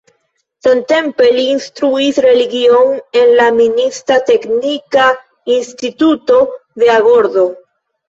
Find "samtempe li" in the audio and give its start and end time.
0.67-1.43